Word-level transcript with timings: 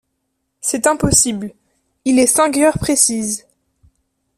C’est 0.61 0.87
impossible; 0.87 1.51
il 2.05 2.17
est 2.17 2.25
cinq 2.25 2.57
heures 2.57 2.79
précises. 2.79 3.45